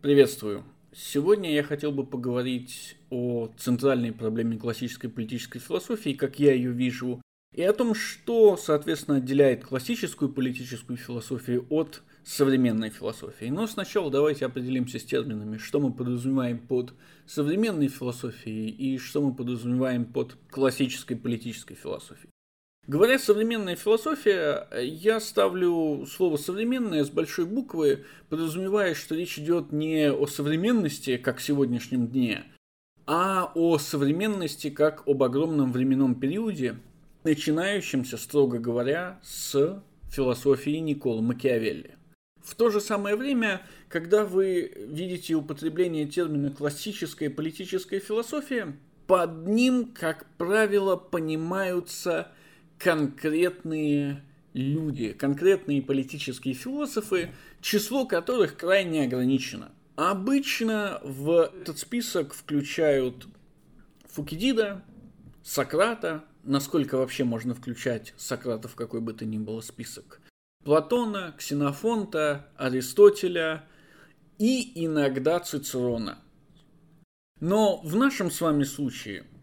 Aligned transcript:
Приветствую. 0.00 0.62
Сегодня 0.94 1.52
я 1.52 1.64
хотел 1.64 1.90
бы 1.90 2.06
поговорить 2.06 2.96
о 3.10 3.48
центральной 3.58 4.12
проблеме 4.12 4.56
классической 4.56 5.08
политической 5.08 5.58
философии, 5.58 6.12
как 6.12 6.38
я 6.38 6.54
ее 6.54 6.70
вижу, 6.70 7.20
и 7.52 7.62
о 7.64 7.72
том, 7.72 7.96
что, 7.96 8.56
соответственно, 8.56 9.16
отделяет 9.16 9.64
классическую 9.64 10.32
политическую 10.32 10.98
философию 10.98 11.66
от 11.68 12.02
современной 12.22 12.90
философии. 12.90 13.46
Но 13.46 13.66
сначала 13.66 14.08
давайте 14.08 14.46
определимся 14.46 15.00
с 15.00 15.04
терминами, 15.04 15.56
что 15.56 15.80
мы 15.80 15.92
подразумеваем 15.92 16.60
под 16.60 16.94
современной 17.26 17.88
философией 17.88 18.68
и 18.68 18.98
что 18.98 19.20
мы 19.20 19.34
подразумеваем 19.34 20.04
под 20.04 20.36
классической 20.48 21.16
политической 21.16 21.74
философией. 21.74 22.30
Говоря 22.88 23.18
современная 23.18 23.76
философия, 23.76 24.66
я 24.80 25.20
ставлю 25.20 26.06
слово 26.06 26.38
современное 26.38 27.04
с 27.04 27.10
большой 27.10 27.44
буквы, 27.44 28.06
подразумевая, 28.30 28.94
что 28.94 29.14
речь 29.14 29.38
идет 29.38 29.72
не 29.72 30.10
о 30.10 30.26
современности, 30.26 31.18
как 31.18 31.36
в 31.36 31.42
сегодняшнем 31.42 32.08
дне, 32.08 32.46
а 33.04 33.52
о 33.54 33.76
современности 33.76 34.70
как 34.70 35.06
об 35.06 35.22
огромном 35.22 35.70
временном 35.70 36.14
периоде, 36.14 36.78
начинающемся, 37.24 38.16
строго 38.16 38.58
говоря, 38.58 39.20
с 39.22 39.82
философии 40.10 40.78
Никола 40.78 41.20
Макиавелли. 41.20 41.94
В 42.42 42.54
то 42.54 42.70
же 42.70 42.80
самое 42.80 43.16
время, 43.16 43.60
когда 43.90 44.24
вы 44.24 44.72
видите 44.88 45.34
употребление 45.34 46.06
термина 46.06 46.50
«классическая 46.50 47.28
политическая 47.28 48.00
философия», 48.00 48.78
под 49.06 49.46
ним, 49.46 49.92
как 49.92 50.24
правило, 50.38 50.96
понимаются 50.96 52.32
конкретные 52.78 54.22
люди, 54.54 55.12
конкретные 55.12 55.82
политические 55.82 56.54
философы, 56.54 57.30
число 57.60 58.06
которых 58.06 58.56
крайне 58.56 59.04
ограничено. 59.04 59.72
Обычно 59.96 61.00
в 61.02 61.52
этот 61.60 61.78
список 61.78 62.32
включают 62.32 63.26
Фукидида, 64.06 64.84
Сократа, 65.42 66.24
насколько 66.44 66.96
вообще 66.96 67.24
можно 67.24 67.54
включать 67.54 68.14
Сократа 68.16 68.68
в 68.68 68.74
какой 68.74 69.00
бы 69.00 69.12
то 69.12 69.24
ни 69.24 69.38
было 69.38 69.60
список, 69.60 70.20
Платона, 70.64 71.34
Ксенофонта, 71.36 72.48
Аристотеля 72.56 73.64
и 74.38 74.84
иногда 74.84 75.40
Цицерона. 75.40 76.18
Но 77.40 77.78
в 77.78 77.96
нашем 77.96 78.30
с 78.30 78.40
вами 78.40 78.64
случае– 78.64 79.24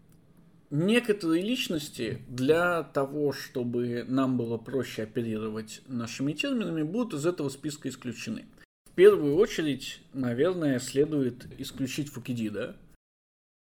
некоторые 0.70 1.42
личности 1.42 2.22
для 2.28 2.82
того, 2.82 3.32
чтобы 3.32 4.04
нам 4.08 4.36
было 4.36 4.58
проще 4.58 5.04
оперировать 5.04 5.82
нашими 5.86 6.32
терминами, 6.32 6.82
будут 6.82 7.14
из 7.14 7.26
этого 7.26 7.48
списка 7.48 7.88
исключены. 7.88 8.46
В 8.90 8.94
первую 8.94 9.36
очередь, 9.36 10.00
наверное, 10.12 10.78
следует 10.78 11.46
исключить 11.60 12.08
Фукидида, 12.08 12.76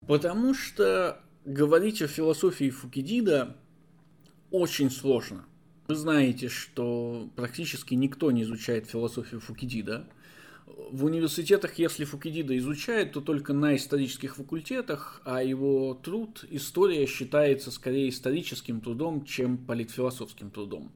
потому 0.07 0.55
что 0.55 1.21
говорить 1.45 2.03
о 2.03 2.09
философии 2.09 2.71
Фукидида 2.71 3.57
очень 4.51 4.91
сложно. 4.91 5.45
Вы 5.89 5.97
знаете, 5.97 6.49
что 6.49 7.31
практически 7.37 7.95
никто 7.95 8.31
не 8.31 8.43
изучает 8.43 8.87
философию 8.87 9.41
Фукидида– 9.41 10.09
в 10.67 11.05
университетах, 11.05 11.79
если 11.79 12.05
Фукидида 12.05 12.57
изучают, 12.59 13.13
то 13.13 13.21
только 13.21 13.53
на 13.53 13.77
исторических 13.77 14.37
факультетах, 14.37 15.21
а 15.25 15.43
его 15.43 15.95
труд, 15.95 16.45
история, 16.51 17.07
считается 17.07 17.71
скорее 17.71 18.09
историческим 18.09 18.81
трудом, 18.81 19.25
чем 19.25 19.59
политфилософским 19.59 20.51
трудом. 20.51 20.93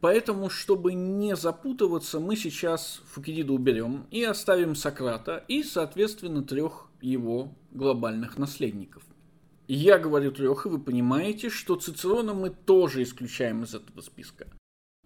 Поэтому, 0.00 0.48
чтобы 0.48 0.94
не 0.94 1.34
запутываться, 1.34 2.20
мы 2.20 2.36
сейчас 2.36 3.02
Фукидиду 3.06 3.54
уберем 3.54 4.06
и 4.10 4.22
оставим 4.22 4.76
Сократа 4.76 5.44
и, 5.48 5.62
соответственно, 5.64 6.44
трех 6.44 6.88
его 7.00 7.52
глобальных 7.72 8.38
наследников. 8.38 9.02
Я 9.66 9.98
говорю 9.98 10.30
трех, 10.30 10.66
и 10.66 10.68
вы 10.68 10.78
понимаете, 10.78 11.50
что 11.50 11.76
Цицерона 11.76 12.32
мы 12.32 12.50
тоже 12.50 13.02
исключаем 13.02 13.64
из 13.64 13.74
этого 13.74 14.00
списка. 14.00 14.46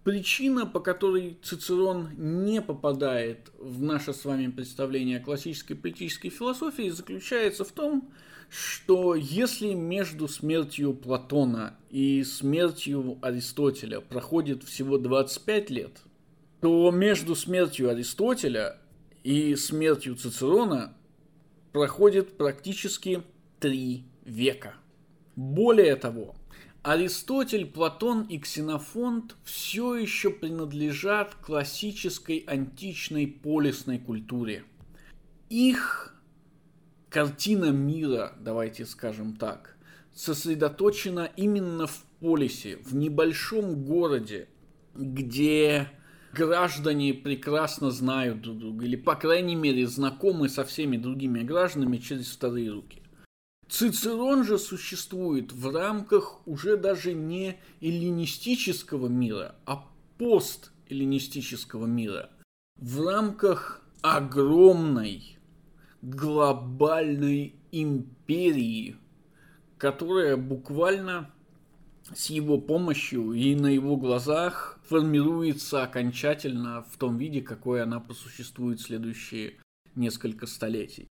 Причина, 0.03 0.65
по 0.65 0.81
которой 0.81 1.37
Цицерон 1.41 2.09
не 2.17 2.61
попадает 2.61 3.51
в 3.57 3.81
наше 3.81 4.13
с 4.13 4.25
вами 4.25 4.47
представление 4.47 5.19
о 5.19 5.23
классической 5.23 5.75
политической 5.75 6.29
философии, 6.29 6.89
заключается 6.89 7.63
в 7.63 7.71
том, 7.71 8.11
что 8.49 9.15
если 9.15 9.73
между 9.73 10.27
смертью 10.27 10.93
Платона 10.93 11.77
и 11.89 12.23
смертью 12.25 13.17
Аристотеля 13.21 14.01
проходит 14.01 14.63
всего 14.63 14.97
25 14.97 15.69
лет, 15.69 16.01
то 16.59 16.91
между 16.91 17.33
смертью 17.35 17.89
Аристотеля 17.89 18.77
и 19.23 19.55
смертью 19.55 20.15
Цицерона 20.15 20.93
проходит 21.71 22.37
практически 22.37 23.23
три 23.61 24.03
века. 24.25 24.75
Более 25.37 25.95
того, 25.95 26.35
Аристотель, 26.83 27.65
Платон 27.65 28.23
и 28.23 28.37
Ксенофонт 28.37 29.37
все 29.45 29.95
еще 29.95 30.29
принадлежат 30.29 31.33
классической 31.35 32.39
античной 32.39 33.25
полисной 33.25 33.99
культуре. 33.99 34.65
Их 35.49 36.13
картина 37.09 37.71
мира, 37.71 38.33
давайте 38.37 38.85
скажем 38.85 39.37
так, 39.37 39.77
сосредоточена 40.13 41.29
именно 41.37 41.87
в 41.87 42.03
полисе, 42.19 42.75
в 42.83 42.93
небольшом 42.93 43.85
городе, 43.85 44.49
где 44.93 45.89
граждане 46.33 47.13
прекрасно 47.13 47.91
знают 47.91 48.41
друг 48.41 48.59
друга, 48.59 48.85
или, 48.85 48.97
по 48.97 49.15
крайней 49.15 49.55
мере, 49.55 49.87
знакомы 49.87 50.49
со 50.49 50.65
всеми 50.65 50.97
другими 50.97 51.43
гражданами 51.43 51.95
через 51.95 52.29
вторые 52.29 52.71
руки. 52.71 53.02
Цицерон 53.69 54.43
же 54.43 54.59
существует 54.59 55.51
в 55.51 55.73
рамках 55.73 56.45
уже 56.47 56.77
даже 56.77 57.13
не 57.13 57.57
эллинистического 57.81 59.07
мира, 59.07 59.55
а 59.65 59.87
постэллинистического 60.17 61.85
мира. 61.85 62.29
В 62.77 63.05
рамках 63.05 63.81
огромной 64.01 65.37
глобальной 66.01 67.55
империи, 67.71 68.97
которая 69.77 70.37
буквально 70.37 71.31
с 72.13 72.29
его 72.29 72.59
помощью 72.59 73.31
и 73.31 73.55
на 73.55 73.67
его 73.67 73.95
глазах 73.95 74.79
формируется 74.83 75.83
окончательно 75.83 76.83
в 76.91 76.97
том 76.97 77.17
виде, 77.17 77.41
какой 77.41 77.81
она 77.81 77.99
просуществует 77.99 78.81
следующие 78.81 79.59
несколько 79.95 80.45
столетий. 80.45 81.07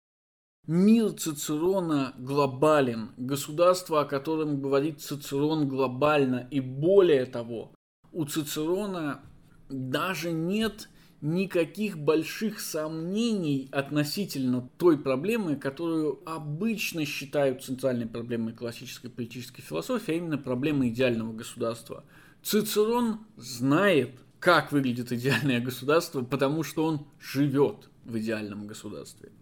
Мир 0.69 1.11
Цицерона 1.15 2.15
глобален, 2.19 3.11
государство, 3.17 4.03
о 4.03 4.05
котором 4.05 4.61
говорит 4.61 5.01
Цицерон 5.01 5.67
глобально, 5.67 6.47
и 6.53 6.61
более 6.61 7.27
того, 7.27 7.75
у 8.13 8.25
Цицерона 8.27 9.23
даже 9.69 10.31
нет 10.31 10.89
никаких 11.21 11.99
больших 11.99 12.61
сомнений 12.61 13.69
относительно 13.73 14.69
той 14.77 14.99
проблемы, 14.99 15.57
которую 15.57 16.21
обычно 16.27 17.05
считают 17.07 17.65
центральной 17.65 18.07
проблемой 18.07 18.53
классической 18.53 19.11
политической 19.11 19.63
философии, 19.63 20.13
а 20.13 20.17
именно 20.17 20.39
проблемой 20.39 20.91
идеального 20.91 21.33
государства. 21.33 22.05
Цицерон 22.45 23.27
знает, 23.37 24.13
как 24.39 24.71
выглядит 24.71 25.11
идеальное 25.11 25.61
государство, 25.61 26.23
потому 26.23 26.63
что 26.63 26.85
он 26.85 27.07
живет 27.21 27.91
в 28.05 28.17
идеальном 28.17 28.69
государстве. 28.69 29.33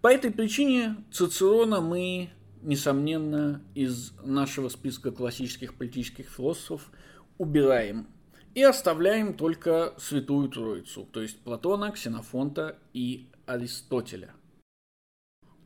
По 0.00 0.08
этой 0.12 0.30
причине 0.30 0.96
Цицерона 1.10 1.80
мы, 1.80 2.30
несомненно, 2.62 3.62
из 3.74 4.12
нашего 4.22 4.68
списка 4.68 5.10
классических 5.10 5.74
политических 5.74 6.28
философов 6.28 6.90
убираем 7.36 8.06
и 8.54 8.62
оставляем 8.62 9.34
только 9.34 9.94
Святую 9.98 10.50
Троицу, 10.50 11.08
то 11.12 11.20
есть 11.20 11.40
Платона, 11.40 11.90
Ксенофонта 11.90 12.78
и 12.92 13.28
Аристотеля. 13.46 14.34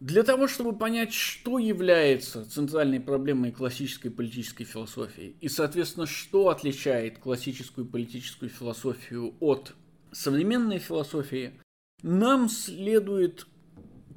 Для 0.00 0.25
того, 0.25 0.49
чтобы 0.49 0.76
понять, 0.76 1.12
что 1.12 1.58
является 1.58 2.50
центральной 2.50 3.00
проблемой 3.00 3.52
классической 3.52 4.11
политической 4.11 4.64
философии, 4.64 5.37
и, 5.40 5.49
соответственно, 5.49 6.06
что 6.06 6.49
отличает 6.49 7.19
классическую 7.19 7.87
политическую 7.87 8.49
философию 8.49 9.34
от 9.40 9.75
современной 10.11 10.79
философии, 10.79 11.61
нам 12.02 12.49
следует 12.49 13.46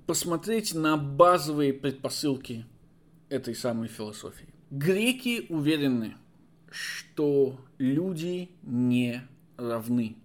посмотреть 0.05 0.73
на 0.73 0.97
базовые 0.97 1.73
предпосылки 1.73 2.65
этой 3.29 3.55
самой 3.55 3.87
философии. 3.87 4.47
Греки 4.71 5.45
уверены, 5.49 6.15
что 6.69 7.59
люди 7.77 8.49
не 8.63 9.21
равны. 9.57 10.15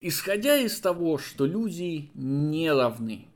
Исходя 0.00 0.56
из 0.56 0.78
того, 0.80 1.18
что 1.18 1.46
люди 1.46 2.10
не 2.14 2.70
равны, 2.70 3.26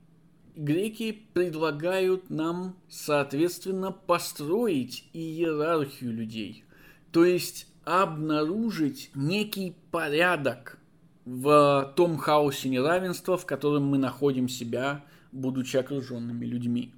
греки 0.55 1.12
предлагают 1.32 2.29
нам, 2.29 2.76
соответственно, 2.88 3.93
построить 3.93 5.08
иерархию 5.12 6.12
людей, 6.12 6.64
то 7.12 7.25
есть 7.25 7.67
обнаружить 7.85 9.11
некий 9.14 9.75
порядок 9.91 10.79
в 11.25 11.93
том 11.97 12.19
хаосе 12.19 12.69
неравенства, 12.69 13.37
в 13.37 13.47
котором 13.47 13.87
мы 13.87 13.99
находим 13.99 14.49
себя, 14.49 15.05
будучи 15.32 15.77
окруженными 15.77 16.44
людьми. 16.44 16.93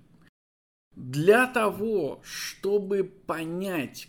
Для 0.94 1.46
того, 1.46 2.20
чтобы 2.22 3.04
понять, 3.04 4.08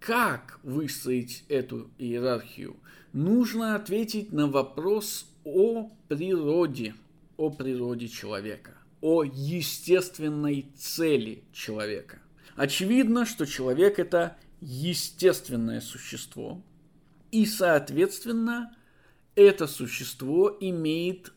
как 0.00 0.60
выстроить 0.62 1.44
эту 1.48 1.90
иерархию, 1.98 2.76
нужно 3.12 3.74
ответить 3.74 4.32
на 4.32 4.46
вопрос 4.46 5.30
о 5.44 5.90
природе, 6.08 6.94
о 7.36 7.50
природе 7.50 8.08
человека, 8.08 8.76
о 9.00 9.22
естественной 9.24 10.66
цели 10.76 11.44
человека. 11.52 12.20
Очевидно, 12.56 13.26
что 13.26 13.44
человек 13.46 13.98
это 13.98 14.36
естественное 14.60 15.82
существо, 15.82 16.62
и, 17.30 17.44
соответственно, 17.44 18.74
это 19.34 19.66
существо 19.66 20.56
имеет 20.58 21.32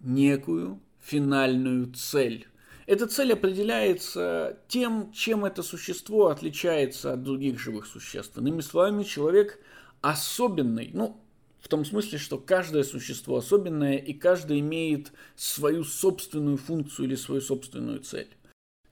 некую 0.00 0.80
финальную 1.06 1.92
цель. 1.94 2.46
Эта 2.86 3.06
цель 3.06 3.32
определяется 3.32 4.58
тем, 4.68 5.12
чем 5.12 5.44
это 5.44 5.62
существо 5.62 6.28
отличается 6.28 7.12
от 7.12 7.22
других 7.22 7.58
живых 7.58 7.86
существ. 7.86 8.36
Иными 8.38 8.60
словами, 8.60 9.02
человек 9.02 9.58
особенный, 10.02 10.90
ну, 10.92 11.20
в 11.60 11.68
том 11.68 11.84
смысле, 11.84 12.18
что 12.18 12.38
каждое 12.38 12.84
существо 12.84 13.38
особенное, 13.38 13.96
и 13.96 14.12
каждое 14.12 14.60
имеет 14.60 15.12
свою 15.34 15.82
собственную 15.82 16.58
функцию 16.58 17.06
или 17.06 17.16
свою 17.16 17.40
собственную 17.40 18.00
цель. 18.00 18.28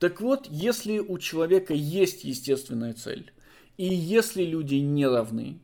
Так 0.00 0.20
вот, 0.20 0.48
если 0.50 0.98
у 0.98 1.18
человека 1.18 1.72
есть 1.72 2.24
естественная 2.24 2.94
цель, 2.94 3.32
и 3.76 3.86
если 3.86 4.42
люди 4.44 4.76
не 4.76 5.06
равны, 5.06 5.60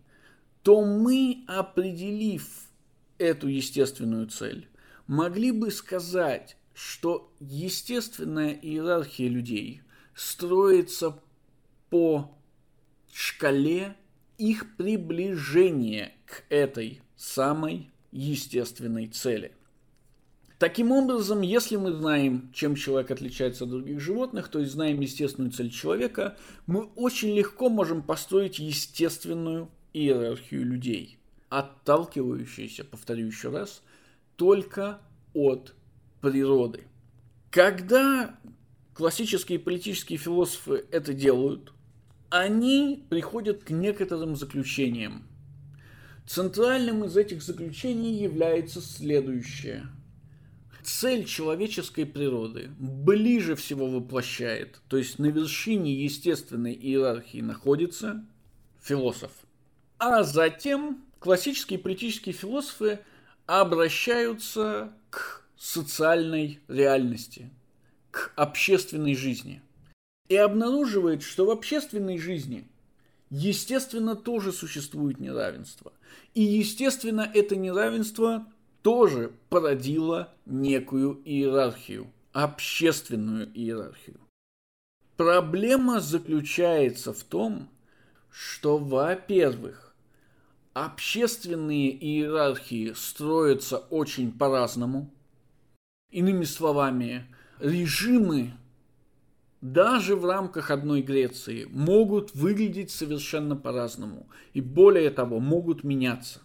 то 0.63 0.85
мы, 0.85 1.45
определив 1.49 2.47
эту 3.19 3.49
естественную 3.49 4.29
цель, 4.29 4.69
могли 5.11 5.51
бы 5.51 5.73
сказать, 5.73 6.57
что 6.73 7.33
естественная 7.41 8.53
иерархия 8.53 9.29
людей 9.29 9.83
строится 10.15 11.21
по 11.91 12.31
шкале 13.13 13.97
их 14.39 14.77
приближения 14.77 16.13
к 16.27 16.45
этой 16.49 17.03
самой 17.17 17.91
естественной 18.13 19.09
цели. 19.09 19.53
Таким 20.61 20.93
образом, 20.93 21.41
если 21.41 21.75
мы 21.75 21.91
знаем, 21.93 22.53
чем 22.55 22.77
человек 22.77 23.11
отличается 23.11 23.65
от 23.65 23.71
других 23.71 23.99
животных, 23.99 24.47
то 24.47 24.61
есть 24.61 24.71
знаем 24.71 25.01
естественную 25.01 25.51
цель 25.51 25.71
человека, 25.71 26.37
мы 26.69 26.85
очень 26.95 27.35
легко 27.35 27.69
можем 27.69 28.03
построить 28.03 28.61
естественную 28.61 29.71
иерархию 29.93 30.65
людей, 30.65 31.19
отталкивающуюся, 31.49 32.85
повторю 32.85 33.27
еще 33.27 33.49
раз, 33.49 33.83
только 34.41 35.03
от 35.35 35.75
природы. 36.23 36.85
Когда 37.51 38.41
классические 38.95 39.59
политические 39.59 40.19
философы 40.19 40.87
это 40.91 41.13
делают, 41.13 41.75
они 42.31 43.05
приходят 43.11 43.65
к 43.65 43.69
некоторым 43.69 44.37
заключениям. 44.37 45.25
Центральным 46.27 47.05
из 47.05 47.19
этих 47.19 47.43
заключений 47.43 48.15
является 48.15 48.81
следующее. 48.81 49.89
Цель 50.83 51.27
человеческой 51.27 52.07
природы 52.07 52.71
ближе 52.79 53.57
всего 53.57 53.89
воплощает, 53.89 54.81
то 54.89 54.97
есть 54.97 55.19
на 55.19 55.27
вершине 55.27 55.93
естественной 55.93 56.73
иерархии 56.73 57.43
находится 57.43 58.25
философ. 58.81 59.33
А 59.99 60.23
затем 60.23 61.05
классические 61.19 61.79
политические 61.79 62.35
философы 62.35 63.01
обращаются 63.47 64.93
к 65.11 65.45
социальной 65.57 66.61
реальности, 66.69 67.51
к 68.11 68.33
общественной 68.37 69.15
жизни. 69.15 69.63
И 70.29 70.37
обнаруживает, 70.37 71.23
что 71.23 71.47
в 71.47 71.51
общественной 71.51 72.19
жизни, 72.19 72.69
естественно, 73.31 74.15
тоже 74.17 74.53
существует 74.53 75.19
неравенство. 75.19 75.93
И, 76.35 76.43
естественно, 76.43 77.31
это 77.35 77.57
неравенство 77.57 78.47
тоже 78.83 79.33
породило 79.49 80.33
некую 80.47 81.21
иерархию, 81.25 82.11
общественную 82.33 83.51
иерархию. 83.53 84.21
Проблема 85.17 86.01
заключается 86.01 87.13
в 87.13 87.23
том, 87.25 87.69
что, 88.31 88.79
во-первых, 88.79 89.90
общественные 90.73 91.93
иерархии 91.93 92.93
строятся 92.95 93.79
очень 93.79 94.33
по-разному. 94.33 95.13
Иными 96.11 96.45
словами, 96.45 97.27
режимы 97.59 98.53
даже 99.61 100.17
в 100.17 100.25
рамках 100.25 100.71
одной 100.71 101.03
Греции 101.03 101.67
могут 101.71 102.35
выглядеть 102.35 102.91
совершенно 102.91 103.57
по-разному. 103.57 104.29
И 104.55 104.61
более 104.61 105.11
того, 105.11 105.39
могут 105.39 105.85
меняться 105.85 106.41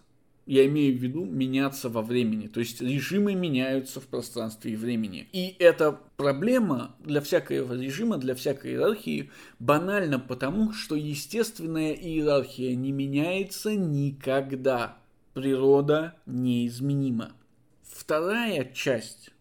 я 0.46 0.66
имею 0.68 0.98
в 0.98 1.02
виду 1.02 1.26
меняться 1.26 1.90
во 1.90 2.02
времени. 2.02 2.48
То 2.48 2.60
есть 2.60 2.82
режимы 2.82 3.34
меняются 3.34 4.00
в 4.00 4.06
пространстве 4.06 4.74
и 4.74 4.76
времени. 4.76 5.28
И 5.34 5.56
эта 5.60 6.00
проблема 6.18 6.96
для 7.00 7.22
всякого 7.22 7.74
режима, 7.74 8.18
для 8.18 8.36
всякой 8.36 8.72
иерархии 8.72 9.32
банальна 9.60 10.20
потому, 10.20 10.72
что 10.74 10.96
естественная 10.96 11.94
иерархия 11.94 12.76
не 12.76 12.92
меняется 12.92 13.76
никогда. 13.76 14.98
Природа 15.34 16.16
неизменима. 16.26 17.34
Вторая 17.84 18.72
часть 18.74 19.32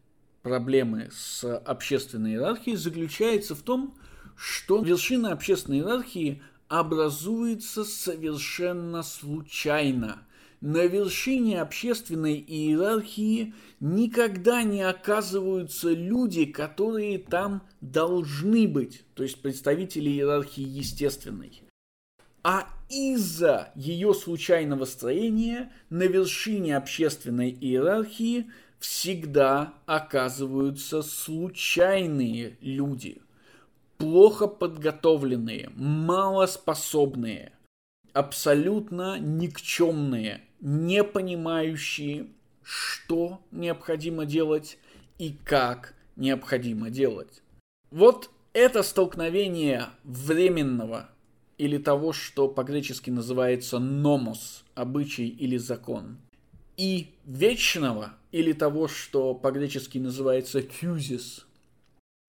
проблемы 0.43 1.11
с 1.13 1.45
общественной 1.57 2.33
иерархией 2.33 2.77
заключается 2.77 3.55
в 3.55 3.61
том, 3.61 3.95
что 4.37 4.83
вершина 4.83 5.33
общественной 5.33 5.79
иерархии 5.79 6.43
образуется 6.69 7.85
совершенно 7.85 9.03
случайно– 9.03 10.27
на 10.65 10.87
вершине 10.87 11.61
общественной 11.61 12.37
иерархии 12.37 13.53
никогда 13.81 14.63
не 14.63 14.81
оказываются 14.81 15.91
люди, 15.91 16.47
которые 16.47 17.19
там 17.19 17.61
должны 17.83 18.67
быть, 18.67 19.05
то 19.13 19.23
есть 19.23 19.43
представители 19.43 20.09
иерархии 20.09 20.67
естественной. 20.67 21.63
А 22.43 22.67
из-за 22.89 23.73
ее 23.75 24.15
случайного 24.15 24.87
строения 24.87 25.71
на 25.91 26.05
вершине 26.05 26.79
общественной 26.79 27.51
иерархии 27.51 28.51
всегда 28.79 29.75
оказываются 29.85 31.03
случайные 31.03 32.57
люди, 32.63 33.21
плохо 33.99 34.47
подготовленные, 34.47 35.69
малоспособные, 35.77 37.53
абсолютно 38.15 39.19
никчемные, 39.19 40.41
не 40.65 41.05
понимающие, 41.05 42.29
что 42.63 43.43
необходимо 43.51 44.25
делать 44.25 44.79
и 45.19 45.37
как 45.45 45.95
необходимо 46.17 46.89
делать. 46.89 47.43
Вот 47.91 48.31
это 48.55 48.83
столкновение 48.83 49.89
временного 50.05 51.11
или 51.59 51.77
того, 51.77 52.15
что 52.15 52.49
по-гречески 52.49 53.11
называется 53.11 53.79
номос, 53.79 54.65
обычай 54.75 55.29
или 55.29 55.59
закон, 55.59 56.17
и 56.79 57.15
вечного 57.27 58.15
или 58.33 58.55
того, 58.55 58.89
что 58.89 59.35
по-гречески 59.35 59.99
называется 59.99 60.63
фьюзис, 60.63 61.47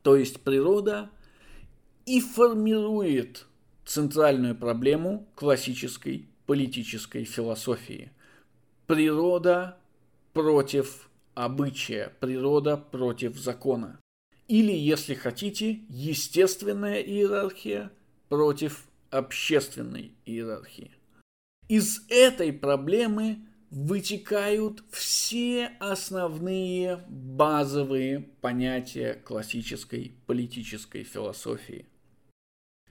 то 0.03 0.17
есть 0.17 0.41
природа, 0.41 1.09
и 2.05 2.19
формирует 2.19 3.47
центральную 3.85 4.55
проблему 4.55 5.25
классической 5.35 6.27
политической 6.45 7.23
философии– 7.23 8.11
природа 8.87 9.77
против 10.33 11.09
обычая, 11.33 12.13
природа 12.19 12.77
против 12.77 13.37
закона. 13.37 13.99
Или, 14.47 14.71
если 14.71 15.15
хотите, 15.15 15.79
естественная 15.89 17.01
иерархия 17.01 17.91
против 18.29 18.87
общественной 19.09 20.11
иерархии. 20.25 20.91
Из 21.67 22.05
этой 22.09 22.53
проблемы 22.53 23.39
вытекают 23.71 24.83
все 24.91 25.71
основные 25.79 27.03
базовые 27.09 28.29
понятия 28.41 29.15
классической 29.15 30.13
политической 30.27 31.03
философии. 31.03 31.87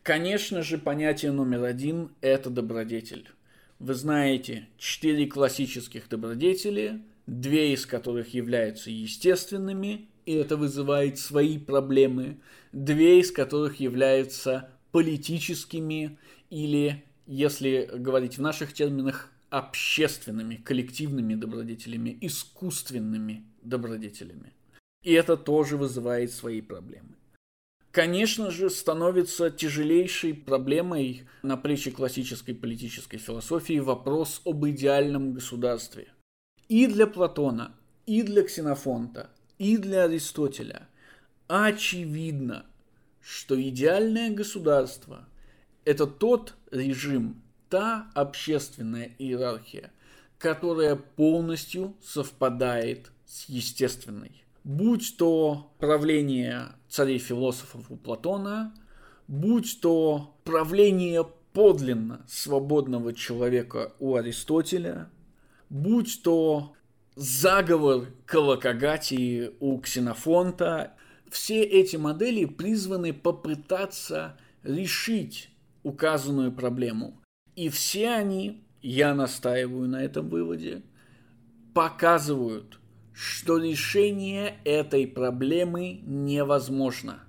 Конечно 0.02 0.62
же, 0.62 0.76
понятие 0.76 1.32
номер 1.32 1.64
один– 1.64 2.10
это 2.20 2.50
добродетель 2.50 3.30
вы 3.84 3.92
знаете 3.92 4.66
четыре 4.78 5.26
классических 5.26 6.08
добродетели, 6.08 7.02
две 7.26 7.74
из 7.74 7.84
которых 7.84 8.32
являются 8.32 8.90
естественными, 8.90 10.08
и 10.24 10.32
это 10.32 10.56
вызывает 10.56 11.18
свои 11.18 11.58
проблемы, 11.58 12.38
две 12.72 13.20
из 13.20 13.30
которых 13.30 13.80
являются 13.80 14.70
политическими 14.90 16.18
или, 16.48 17.04
если 17.26 17.90
говорить 17.92 18.38
в 18.38 18.40
наших 18.40 18.72
терминах, 18.72 19.30
общественными, 19.50 20.54
коллективными 20.54 21.34
добродетелями, 21.34 22.16
искусственными 22.22 23.44
добродетелями. 23.60 24.54
И 25.02 25.12
это 25.12 25.36
тоже 25.36 25.76
вызывает 25.76 26.32
свои 26.32 26.62
проблемы. 26.62 27.16
Конечно 27.94 28.50
же, 28.50 28.70
становится 28.70 29.52
тяжелейшей 29.52 30.34
проблемой 30.34 31.28
на 31.44 31.56
плечи 31.56 31.92
классической 31.92 32.52
политической 32.52 33.18
философии 33.18 33.78
вопрос 33.78 34.42
об 34.44 34.66
идеальном 34.66 35.32
государстве. 35.32 36.08
И 36.68 36.88
для 36.88 37.06
Платона, 37.06 37.72
и 38.04 38.22
для 38.22 38.42
Ксенофонта, 38.42 39.30
и 39.58 39.76
для 39.76 40.06
Аристотеля 40.06 40.88
очевидно, 41.46 42.66
что 43.20 43.62
идеальное 43.62 44.30
государство– 44.30 45.28
это 45.84 46.08
тот 46.08 46.54
режим, 46.72 47.44
та 47.70 48.10
общественная 48.16 49.12
иерархия, 49.20 49.92
которая 50.38 50.96
полностью 50.96 51.94
совпадает 52.02 53.12
с 53.24 53.48
естественной. 53.48 54.43
Будь 54.64 55.18
то 55.18 55.74
правление 55.78 56.70
царей-философов 56.88 57.90
у 57.90 57.96
Платона, 57.96 58.74
будь 59.28 59.78
то 59.82 60.38
правление 60.42 61.26
подлинно 61.52 62.24
свободного 62.26 63.12
человека 63.12 63.92
у 63.98 64.16
Аристотеля, 64.16 65.10
будь 65.68 66.22
то 66.22 66.72
заговор 67.14 68.06
Калакагатии 68.24 69.52
у 69.60 69.78
Ксенофонта, 69.78 70.94
все 71.30 71.62
эти 71.62 71.96
модели 71.96 72.46
призваны 72.46 73.12
попытаться 73.12 74.38
решить 74.62 75.50
указанную 75.82 76.52
проблему. 76.52 77.20
И 77.54 77.68
все 77.68 78.10
они, 78.10 78.64
я 78.80 79.14
настаиваю 79.14 79.88
на 79.88 80.02
этом 80.02 80.30
выводе, 80.30 80.82
показывают, 81.74 82.80
что 83.14 83.58
решение 83.58 84.56
этой 84.64 85.06
проблемы 85.06 86.00
невозможно. 86.04 87.20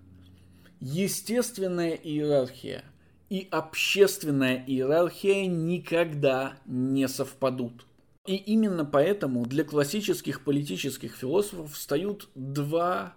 Естественная 0.79 1.93
иерархия 1.93 2.83
и 3.29 3.47
общественная 3.51 4.63
иерархия 4.65 5.45
никогда 5.45 6.57
не 6.65 7.07
совпадут. 7.07 7.85
И 8.25 8.35
именно 8.35 8.85
поэтому 8.85 9.45
для 9.45 9.63
классических 9.63 10.43
политических 10.43 11.15
философов 11.15 11.73
встают 11.73 12.29
два 12.33 13.13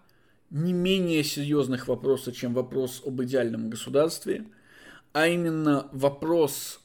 не 0.50 0.72
менее 0.74 1.24
серьезных 1.24 1.88
вопроса, 1.88 2.32
чем 2.32 2.52
вопрос 2.52 3.02
об 3.04 3.22
идеальном 3.22 3.70
государстве, 3.70 4.46
а 5.12 5.26
именно 5.26 5.88
вопрос 5.92 6.80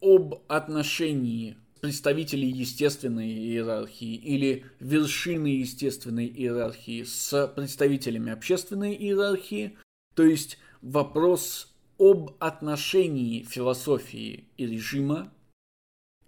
об 0.00 0.42
отношении 0.48 1.56
представителей 1.80 2.48
естественной 2.48 3.30
иерархии 3.30 4.14
или 4.14 4.64
вершины 4.80 5.48
естественной 5.48 6.26
иерархии 6.26 7.02
с 7.04 7.46
представителями 7.48 8.32
общественной 8.32 8.94
иерархии, 8.94 9.76
то 10.14 10.22
есть 10.22 10.58
вопрос 10.82 11.74
об 11.98 12.32
отношении 12.38 13.42
философии 13.42 14.48
и 14.56 14.66
режима. 14.66 15.32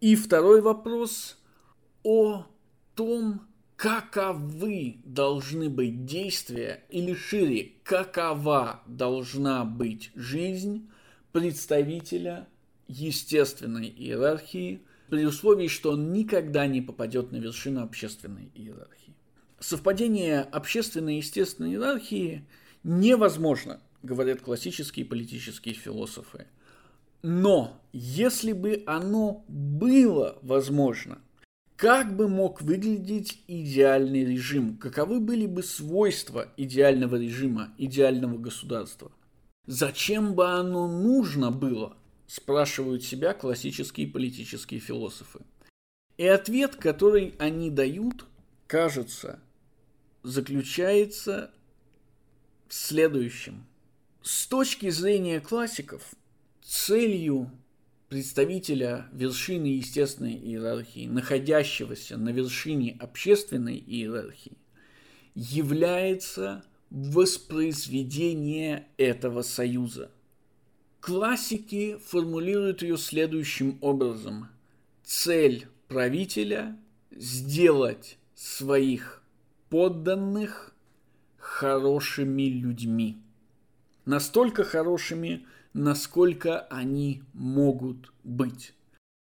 И 0.01 0.15
второй 0.17 0.61
вопрос 0.61 1.39
о 2.05 2.47
том, 2.95 3.43
каковы 3.77 5.01
должны 5.05 5.69
быть 5.69 6.05
действия, 6.05 6.85
или 6.91 7.15
шире, 7.15 7.73
какова 7.85 8.83
должна 8.87 9.65
быть 9.65 10.11
жизнь 10.15 10.89
представителя 11.33 12.49
естественной 12.89 13.89
иерархии, 13.89 14.83
при 15.09 15.25
условии, 15.25 15.69
что 15.69 15.93
он 15.93 16.13
никогда 16.13 16.67
не 16.67 16.81
попадет 16.81 17.33
на 17.33 17.37
вершину 17.37 17.83
общественной 17.83 18.51
иерархии. 18.55 19.15
Совпадение 19.61 20.41
общественной 20.41 21.15
и 21.15 21.19
естественной 21.19 21.73
иерархии 21.73 22.47
невозможно, 22.85 23.81
говорят 24.03 24.41
классические 24.41 25.05
политические 25.05 25.75
философы. 25.75 26.47
Но 27.23 27.81
если 27.93 28.53
бы 28.53 28.85
оно 28.87 29.45
было 29.49 30.39
возможно, 30.43 31.19
как 31.79 32.17
бы 32.17 32.29
мог 32.29 32.61
выглядеть 32.61 33.41
идеальный 33.47 34.25
режим? 34.25 34.77
Каковы 34.79 35.21
были 35.21 35.47
бы 35.47 35.63
свойства 35.63 36.49
идеального 36.57 37.15
режима, 37.15 37.73
идеального 37.79 38.37
государства? 38.37 39.13
Зачем 39.67 40.35
бы 40.35 40.49
оно 40.49 40.89
нужно 40.89 41.53
было? 41.53 41.97
Спрашивают 42.29 43.03
себя 43.03 43.35
классические 43.35 44.07
политические 44.07 44.79
философы. 44.79 45.41
И 46.19 46.27
ответ, 46.27 46.77
который 46.77 47.35
они 47.39 47.71
дают, 47.71 48.27
кажется, 48.67 49.41
заключается 50.23 51.51
в 52.69 52.75
следующем. 52.75 53.67
С 54.23 54.47
точки 54.47 54.91
зрения 54.91 55.41
классиков, 55.41 56.03
целью 56.63 57.51
представителя 58.11 59.09
вершины 59.13 59.67
естественной 59.67 60.35
иерархии, 60.35 61.07
находящегося 61.07 62.19
на 62.19 62.29
вершине 62.29 62.97
общественной 63.01 63.79
иерархии, 63.79 64.59
является 65.35 66.63
воспроизведение 66.91 68.87
этого 68.99 69.41
союза– 69.41 70.11
Классики 71.01 71.99
формулируют 72.05 72.83
ее 72.83 72.97
следующим 72.97 73.79
образом. 73.81 74.49
Цель 75.05 75.69
правителя– 75.87 76.77
сделать 77.11 78.19
своих 78.35 79.23
подданных 79.71 80.75
хорошими 81.39 82.43
людьми. 82.43 83.19
Настолько 84.05 84.65
хорошими, 84.65 85.47
насколько 85.73 86.61
они 86.63 87.23
могут 87.33 88.13
быть. 88.25 88.75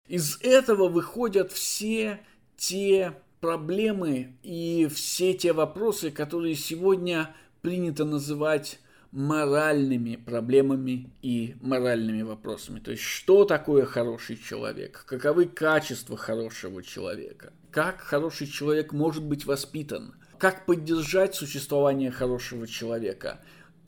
Из 0.06 0.38
этого 0.40 0.88
выходят 0.88 1.52
все 1.52 2.20
те 2.56 3.14
проблемы 3.40 4.36
и 4.42 4.88
все 4.92 5.34
те 5.34 5.52
вопросы, 5.52 6.10
которые 6.10 6.54
сегодня 6.54 7.34
принято 7.60 8.04
называть 8.04 8.80
моральными 9.10 10.16
проблемами 10.16 11.10
и 11.22 11.56
моральными 11.60 12.22
вопросами. 12.22 12.80
То 12.80 12.90
есть, 12.90 13.02
что 13.02 13.44
такое 13.44 13.84
хороший 13.84 14.36
человек? 14.36 15.04
Каковы 15.06 15.46
качества 15.46 16.16
хорошего 16.16 16.82
человека? 16.82 17.52
Как 17.70 18.00
хороший 18.00 18.46
человек 18.46 18.92
может 18.92 19.24
быть 19.24 19.46
воспитан? 19.46 20.14
Как 20.38 20.66
поддержать 20.66 21.34
существование 21.34 22.10
хорошего 22.10 22.66
человека? 22.66 23.40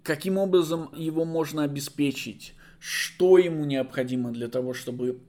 Каким 0.03 0.39
образом 0.39 0.91
его 0.95 1.25
можно 1.25 1.65
обеспечить? 1.65 2.55
Что 2.79 3.37
ему 3.37 3.65
необходимо 3.67 4.33
для 4.33 4.49
того, 4.49 4.73
чтобы 4.73 5.21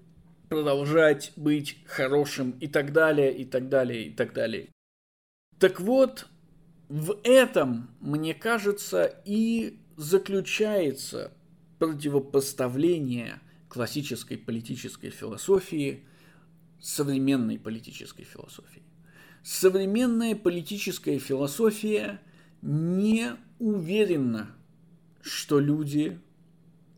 продолжать 0.51 1.31
быть 1.37 1.77
хорошим 1.85 2.51
и 2.59 2.67
так 2.67 2.91
далее, 2.91 3.33
и 3.33 3.45
так 3.45 3.69
далее, 3.69 4.07
и 4.07 4.13
так 4.13 4.33
далее. 4.33 4.67
Так 5.59 5.79
вот, 5.79 6.27
в 6.91 7.17
этом, 7.23 7.89
мне 8.01 8.33
кажется, 8.33 9.05
и 9.23 9.79
заключается 9.95 11.31
противопоставление 11.79 13.39
классической 13.69 14.37
политической 14.37 15.09
философии 15.09 16.03
современной 16.81 17.57
политической 17.57 18.23
философии. 18.23 18.83
Современная 19.41 20.35
политическая 20.35 21.17
философия 21.17 22.19
не 22.61 23.37
уверена, 23.57 24.53
что 25.21 25.59
люди 25.61 26.19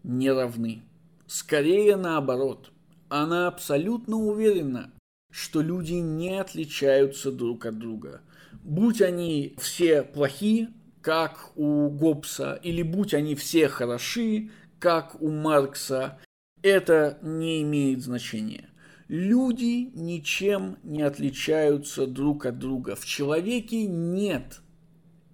не 0.01 0.31
равны. 0.31 0.81
Скорее 1.27 1.97
наоборот, 1.97 2.71
она 3.09 3.47
абсолютно 3.47 4.17
уверена, 4.17 4.91
что 5.29 5.61
люди 5.61 5.93
не 5.93 6.39
отличаются 6.39 7.31
друг 7.31 7.67
от 7.67 7.77
друга. 7.77 8.21
Будь 8.63 9.01
они 9.01 9.55
все 9.57 10.03
плохи, 10.03 10.69
как 11.01 11.51
у 11.55 11.89
Гоббса, 11.89 12.59
или 12.63 12.81
будь 12.81 13.13
они 13.13 13.35
все 13.35 13.67
хороши, 13.67 14.51
как 14.79 15.21
у 15.21 15.29
Маркса, 15.29 16.19
это 16.61 17.19
не 17.21 17.61
имеет 17.61 18.01
значения. 18.01 18.69
Люди 19.09 19.91
ничем 19.93 20.77
не 20.81 21.01
отличаются 21.01 22.07
друг 22.07 22.45
от 22.45 22.57
друга. 22.57 22.95
В 22.95 23.05
человеке 23.05 23.85
нет 23.85 24.61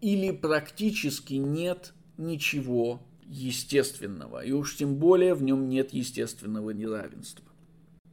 или 0.01 0.31
практически 0.31 1.35
нет 1.35 1.93
ничего 2.17 3.01
естественного, 3.27 4.43
и 4.43 4.51
уж 4.51 4.75
тем 4.75 4.95
более 4.95 5.35
в 5.35 5.43
нем 5.43 5.69
нет 5.69 5.93
естественного 5.93 6.71
неравенства. 6.71 7.45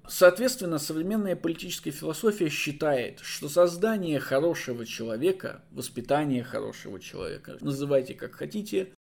Соответственно, 0.08 0.78
современная 0.78 1.36
политическая 1.36 1.90
философия 1.90 2.48
считает, 2.48 3.20
что 3.20 3.48
создание 3.48 4.20
хорошего 4.20 4.86
человека, 4.86 5.62
воспитание 5.72 6.44
хорошего 6.44 7.00
человека, 7.00 7.58
называйте 7.60 8.14
как 8.14 8.34
хотите, 8.34 8.92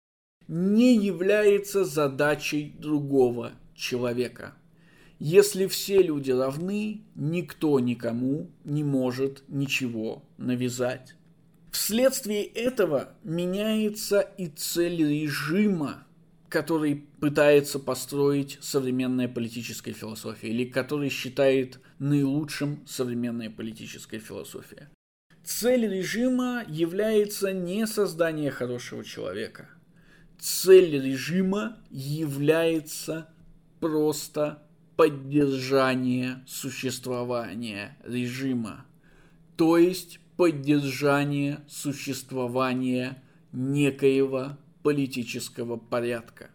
не 0.49 0.97
является 0.97 1.85
задачей 1.85 2.75
другого 2.79 3.53
человека. 3.75 4.55
Если 5.19 5.67
все 5.67 6.03
люди 6.03 6.31
равны, 6.31 7.03
никто 7.15 7.79
никому 7.81 8.51
не 8.65 8.83
может 8.83 9.45
ничего 9.49 10.25
навязать. 10.39 11.15
Вследствие 11.71 12.45
этого 12.45 13.15
меняется 13.25 14.21
и 14.21 14.47
цель 14.49 15.05
режима, 15.05 16.04
который 16.55 17.09
пытается 17.19 17.81
построить 17.81 18.59
современная 18.61 19.27
политическая 19.27 19.93
философия 19.93 20.51
или 20.51 20.65
который 20.65 21.09
считает 21.09 21.81
наилучшим 21.99 22.87
современная 22.87 23.51
политическая 23.51 24.21
философия. 24.21 24.89
Цель 25.43 25.89
режима 25.93 26.63
является 26.69 27.53
не 27.53 27.89
создание 27.89 28.53
хорошего 28.53 29.05
человека. 29.05 29.69
Цель 30.39 31.03
режима 31.05 31.79
является 31.91 33.29
просто 33.81 34.63
поддержание 34.95 36.45
существования 36.47 37.99
режима. 38.05 38.87
То 39.57 39.77
есть 39.77 40.21
поддержание 40.37 41.65
существования 41.67 43.21
некоего 43.51 44.57
политического 44.85 45.77
порядка. 45.77 46.51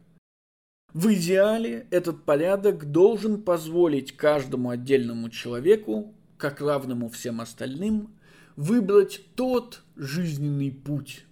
В 0.94 1.14
идеале 1.14 1.86
этот 1.92 2.24
порядок 2.24 2.90
должен 2.90 3.44
позволить 3.44 4.16
каждому 4.16 4.70
отдельному 4.70 5.30
человеку, 5.30 6.16
как 6.38 6.62
равному 6.62 7.10
всем 7.10 7.42
остальным, 7.42 8.18
выбрать 8.56 9.22
тот 9.36 9.84
жизненный 9.98 10.72
путь, 10.72 11.26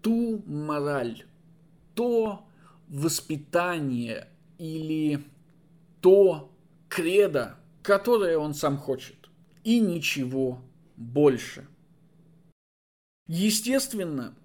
ту 0.00 0.42
мораль, 0.46 1.24
то 1.94 2.48
воспитание 2.88 4.28
или 4.56 5.22
то 6.00 6.50
кредо, 6.88 7.56
которое 7.82 8.38
он 8.38 8.54
сам 8.54 8.78
хочет, 8.78 9.28
и 9.64 9.80
ничего 9.80 10.62
больше– 10.96 11.66
Естественно, 13.28 14.36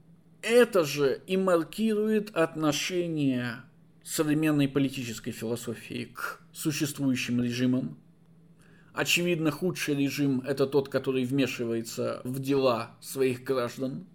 это 0.42 0.84
же 0.84 1.22
и 1.28 1.38
маркирует 1.38 2.36
отношение 2.36 3.64
современной 4.04 4.68
политической 4.68 5.32
философии 5.32 6.12
к 6.14 6.42
существующим 6.52 7.42
режимам. 7.42 7.98
Очевидно, 8.94 9.52
худший 9.52 9.96
режим– 9.96 10.42
это 10.46 10.68
тот, 10.68 10.90
который 10.90 11.24
вмешивается 11.24 12.22
в 12.24 12.40
дела 12.40 12.98
своих 13.00 13.44
граждан. 13.44 14.06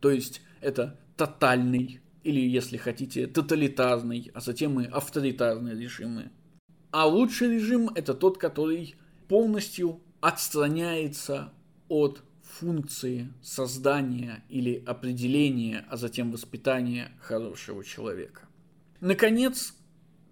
То 0.00 0.10
есть 0.10 0.42
это 0.60 0.98
тотальный, 1.16 2.00
или, 2.24 2.40
если 2.40 2.76
хотите, 2.76 3.26
тоталитарный, 3.26 4.30
а 4.34 4.40
затем 4.40 4.80
и 4.80 4.86
авторитарный 4.86 5.78
режимы. 5.78 6.30
А 6.90 7.06
лучший 7.06 7.54
режим– 7.54 7.90
это 7.94 8.14
тот, 8.14 8.38
который 8.38 8.96
полностью 9.28 10.00
отстраняется 10.20 11.52
от 11.88 12.22
функции 12.50 13.32
создания 13.42 14.44
или 14.48 14.82
определения, 14.86 15.84
а 15.88 15.96
затем 15.96 16.32
воспитания 16.32 17.12
хорошего 17.20 17.84
человека. 17.84 18.42
Наконец, 19.00 19.74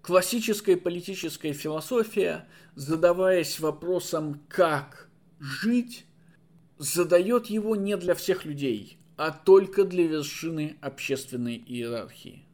классическая 0.01 0.77
политическая 0.77 1.53
философия, 1.53 2.47
задаваясь 2.75 3.59
вопросом 3.59 4.41
«как 4.47 5.09
жить?», 5.39 6.05
задает 6.77 7.47
его 7.47 7.75
не 7.75 7.97
для 7.97 8.15
всех 8.15 8.45
людей, 8.45 8.99
а 9.17 9.31
только 9.31 9.83
для 9.83 10.07
вершины 10.07 10.77
общественной 10.81 11.57
иерархии. 11.57 12.45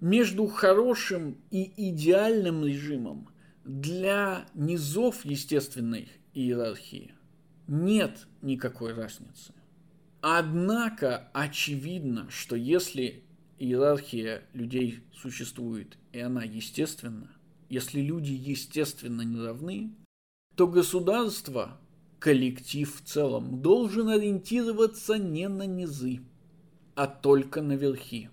Между 0.00 0.46
хорошим 0.46 1.38
и 1.50 1.90
идеальным 1.90 2.64
режимом 2.64 3.28
для 3.64 4.46
низов 4.54 5.24
естественной 5.24 6.08
иерархии 6.34 7.14
нет 7.68 8.26
никакой 8.42 8.94
разницы. 8.94 9.54
Однако 10.20 11.30
очевидно, 11.32 12.28
что 12.30 12.56
если 12.56 13.22
иерархия 13.58 14.42
людей 14.52 15.04
существует, 15.14 15.96
и 16.12 16.18
она 16.18 16.42
естественна, 16.42 17.30
если 17.68 18.00
люди 18.00 18.32
естественно 18.32 19.22
не 19.22 19.40
равны, 19.40 19.94
то 20.56 20.66
государство, 20.66 21.78
коллектив 22.18 22.92
в 22.92 23.04
целом, 23.06 23.62
должен 23.62 24.08
ориентироваться 24.08 25.18
не 25.18 25.48
на 25.48 25.66
низы, 25.66 26.20
а 26.96 27.06
только 27.06 27.62
на 27.62 27.74
верхи. 27.74 28.30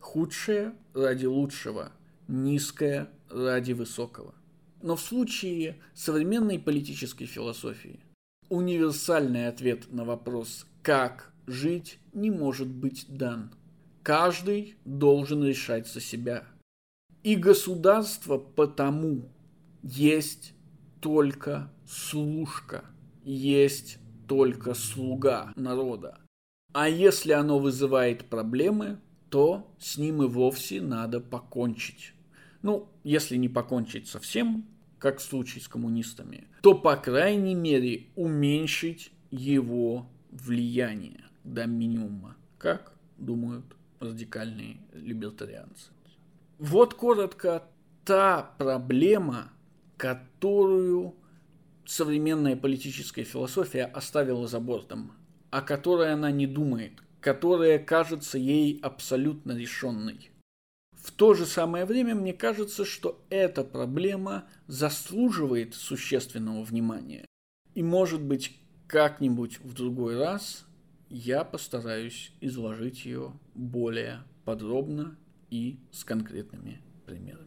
Худшее 0.00 0.74
ради 0.92 1.26
лучшего, 1.26 1.92
низкое 2.28 3.08
ради 3.30 3.72
высокого. 3.72 4.34
Но 4.82 4.96
в 4.96 5.00
случае 5.00 5.80
современной 5.94 6.58
политической 6.58 7.24
философии 7.24 8.00
Универсальный 8.48 9.48
ответ 9.48 9.92
на 9.92 10.04
вопрос 10.04 10.66
«как 10.82 11.32
жить» 11.48 11.98
не 12.12 12.30
может 12.30 12.68
быть 12.68 13.06
дан. 13.08 13.50
Каждый 14.04 14.76
должен 14.84 15.42
решать 15.42 15.88
за 15.88 16.00
себя. 16.00 16.44
И 17.24 17.34
государство 17.34 18.38
потому 18.38 19.28
есть 19.82 20.54
только 21.00 21.72
служка, 21.88 22.84
есть 23.24 23.98
только 24.28 24.74
слуга 24.74 25.52
народа. 25.56 26.20
А 26.72 26.88
если 26.88 27.32
оно 27.32 27.58
вызывает 27.58 28.26
проблемы, 28.26 29.00
то 29.28 29.74
с 29.80 29.98
ним 29.98 30.22
и 30.22 30.28
вовсе 30.28 30.80
надо 30.80 31.18
покончить. 31.18 32.12
Ну, 32.62 32.88
если 33.02 33.36
не 33.36 33.48
покончить 33.48 34.06
совсем, 34.06 34.66
как 34.98 35.18
в 35.18 35.22
случае 35.22 35.62
с 35.62 35.68
коммунистами, 35.68 36.48
то, 36.62 36.74
по 36.74 36.96
крайней 36.96 37.54
мере, 37.54 38.06
уменьшить 38.16 39.12
его 39.30 40.08
влияние 40.30 41.24
до 41.44 41.66
минимума, 41.66 42.36
как 42.58 42.92
думают 43.18 43.64
радикальные 44.00 44.78
либертарианцы. 44.92 45.90
Вот 46.58 46.94
коротко 46.94 47.64
та 48.04 48.42
проблема, 48.58 49.52
которую 49.96 51.14
современная 51.84 52.56
политическая 52.56 53.24
философия 53.24 53.84
оставила 53.84 54.46
за 54.48 54.60
бортом, 54.60 55.12
о 55.50 55.62
которой 55.62 56.12
она 56.12 56.30
не 56.30 56.46
думает, 56.46 56.92
которая 57.20 57.78
кажется 57.78 58.38
ей 58.38 58.78
абсолютно 58.82 59.52
решенной– 59.52 60.30
в 61.06 61.12
то 61.12 61.34
же 61.34 61.46
самое 61.46 61.84
время 61.84 62.16
мне 62.16 62.32
кажется, 62.32 62.84
что 62.84 63.24
эта 63.30 63.62
проблема 63.62 64.48
заслуживает 64.66 65.76
существенного 65.76 66.64
внимания. 66.64 67.24
И 67.74 67.82
может 67.84 68.20
быть 68.20 68.58
как-нибудь 68.88 69.60
в 69.60 69.72
другой 69.72 70.18
раз 70.18 70.66
я 71.08 71.44
постараюсь 71.44 72.32
изложить 72.40 73.04
ее 73.04 73.38
более 73.54 74.24
подробно 74.44 75.16
и 75.48 75.78
с 75.92 76.02
конкретными 76.02 76.82
примерами. 77.06 77.46